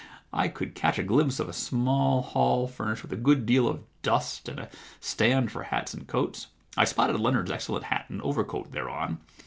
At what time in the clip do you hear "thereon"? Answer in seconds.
8.71-9.19